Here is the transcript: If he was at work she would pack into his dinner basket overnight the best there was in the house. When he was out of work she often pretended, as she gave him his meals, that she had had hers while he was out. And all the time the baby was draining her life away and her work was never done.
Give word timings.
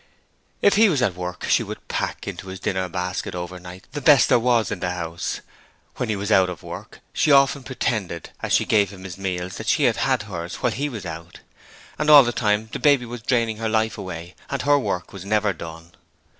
If 0.63 0.77
he 0.77 0.89
was 0.89 1.03
at 1.03 1.13
work 1.15 1.43
she 1.47 1.61
would 1.61 1.87
pack 1.87 2.27
into 2.27 2.47
his 2.47 2.59
dinner 2.59 2.89
basket 2.89 3.35
overnight 3.35 3.85
the 3.91 4.01
best 4.01 4.29
there 4.29 4.39
was 4.39 4.71
in 4.71 4.79
the 4.79 4.89
house. 4.93 5.41
When 5.97 6.09
he 6.09 6.15
was 6.15 6.31
out 6.31 6.49
of 6.49 6.63
work 6.63 7.01
she 7.13 7.31
often 7.31 7.61
pretended, 7.61 8.31
as 8.41 8.51
she 8.51 8.65
gave 8.65 8.89
him 8.89 9.03
his 9.03 9.19
meals, 9.19 9.57
that 9.57 9.67
she 9.67 9.83
had 9.83 9.97
had 9.97 10.23
hers 10.23 10.55
while 10.55 10.71
he 10.71 10.89
was 10.89 11.05
out. 11.05 11.41
And 11.99 12.09
all 12.09 12.23
the 12.23 12.31
time 12.31 12.69
the 12.73 12.79
baby 12.79 13.05
was 13.05 13.21
draining 13.21 13.57
her 13.57 13.69
life 13.69 13.95
away 13.95 14.33
and 14.49 14.63
her 14.63 14.79
work 14.79 15.13
was 15.13 15.23
never 15.23 15.53
done. 15.53 15.91